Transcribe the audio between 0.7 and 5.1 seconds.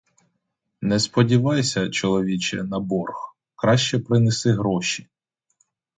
Не сподівайся, чоловіче, на борг, краще принеси гроші.